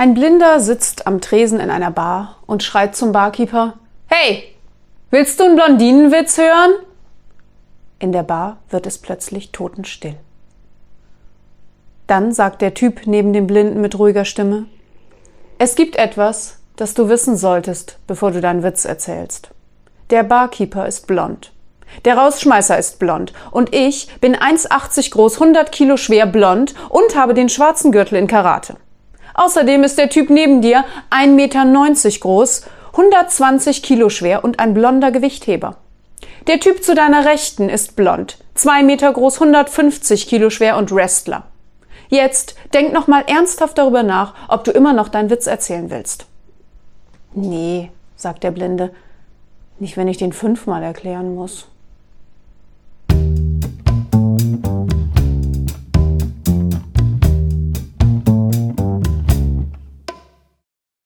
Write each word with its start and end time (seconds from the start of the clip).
Ein 0.00 0.14
Blinder 0.14 0.60
sitzt 0.60 1.08
am 1.08 1.20
Tresen 1.20 1.58
in 1.58 1.70
einer 1.72 1.90
Bar 1.90 2.36
und 2.46 2.62
schreit 2.62 2.94
zum 2.94 3.10
Barkeeper 3.10 3.74
Hey, 4.06 4.44
willst 5.10 5.40
du 5.40 5.44
einen 5.44 5.56
Blondinenwitz 5.56 6.38
hören? 6.38 6.70
In 7.98 8.12
der 8.12 8.22
Bar 8.22 8.58
wird 8.70 8.86
es 8.86 8.98
plötzlich 8.98 9.50
totenstill. 9.50 10.14
Dann 12.06 12.30
sagt 12.30 12.62
der 12.62 12.74
Typ 12.74 13.08
neben 13.08 13.32
dem 13.32 13.48
Blinden 13.48 13.80
mit 13.80 13.98
ruhiger 13.98 14.24
Stimme 14.24 14.66
Es 15.58 15.74
gibt 15.74 15.96
etwas, 15.96 16.60
das 16.76 16.94
du 16.94 17.08
wissen 17.08 17.36
solltest, 17.36 17.98
bevor 18.06 18.30
du 18.30 18.40
deinen 18.40 18.62
Witz 18.62 18.84
erzählst. 18.84 19.50
Der 20.10 20.22
Barkeeper 20.22 20.86
ist 20.86 21.08
blond. 21.08 21.50
Der 22.04 22.16
Rausschmeißer 22.16 22.78
ist 22.78 23.00
blond. 23.00 23.32
Und 23.50 23.74
ich 23.74 24.06
bin 24.20 24.36
1,80 24.36 25.10
groß, 25.10 25.40
100 25.40 25.72
Kilo 25.72 25.96
schwer 25.96 26.26
blond 26.26 26.76
und 26.88 27.16
habe 27.16 27.34
den 27.34 27.48
schwarzen 27.48 27.90
Gürtel 27.90 28.16
in 28.16 28.28
Karate. 28.28 28.76
Außerdem 29.38 29.84
ist 29.84 29.98
der 29.98 30.08
Typ 30.08 30.30
neben 30.30 30.62
dir 30.62 30.84
1,90 31.10 31.28
Meter 31.28 31.64
groß, 32.18 32.62
120 32.90 33.84
Kilo 33.84 34.08
schwer 34.08 34.42
und 34.42 34.58
ein 34.58 34.74
blonder 34.74 35.12
Gewichtheber. 35.12 35.76
Der 36.48 36.58
Typ 36.58 36.82
zu 36.82 36.96
deiner 36.96 37.24
Rechten 37.24 37.68
ist 37.68 37.94
blond, 37.94 38.38
2 38.56 38.82
Meter 38.82 39.12
groß, 39.12 39.34
150 39.34 40.26
Kilo 40.26 40.50
schwer 40.50 40.76
und 40.76 40.90
Wrestler. 40.90 41.44
Jetzt 42.08 42.56
denk 42.74 42.92
noch 42.92 43.06
mal 43.06 43.22
ernsthaft 43.28 43.78
darüber 43.78 44.02
nach, 44.02 44.34
ob 44.48 44.64
du 44.64 44.72
immer 44.72 44.92
noch 44.92 45.08
deinen 45.08 45.30
Witz 45.30 45.46
erzählen 45.46 45.88
willst. 45.88 46.26
Nee, 47.32 47.92
sagt 48.16 48.42
der 48.42 48.50
Blinde, 48.50 48.90
nicht 49.78 49.96
wenn 49.96 50.08
ich 50.08 50.16
den 50.16 50.32
fünfmal 50.32 50.82
erklären 50.82 51.36
muss. 51.36 51.68